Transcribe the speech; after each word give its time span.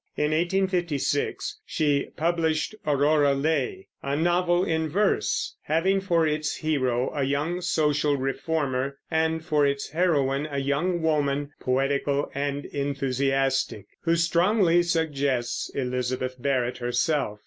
In 0.17 0.31
1856 0.31 1.59
she 1.63 2.07
published 2.17 2.73
Aurora 2.87 3.35
Leigh, 3.35 3.87
a 4.01 4.15
novel 4.15 4.63
in 4.63 4.89
verse, 4.89 5.55
having 5.61 6.01
for 6.01 6.25
its 6.25 6.55
hero 6.55 7.11
a 7.13 7.21
young 7.21 7.61
social 7.61 8.17
reformer, 8.17 8.97
and 9.11 9.45
for 9.45 9.63
its 9.63 9.91
heroine 9.91 10.47
a 10.49 10.57
young 10.57 11.03
woman, 11.03 11.51
poetical 11.59 12.31
and 12.33 12.65
enthusiastic, 12.65 13.85
who 14.01 14.15
strongly 14.15 14.81
suggests 14.81 15.69
Elizabeth 15.75 16.35
Barrett 16.41 16.79
herself. 16.79 17.37